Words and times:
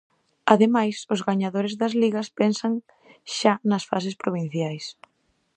Ademais, 0.53 0.95
os 1.13 1.23
gañadores 1.27 1.73
das 1.81 1.93
ligas 2.01 2.27
pensan 2.39 2.73
xa 3.37 3.53
nas 3.69 3.83
fases 3.89 4.15
provinciais. 4.21 4.85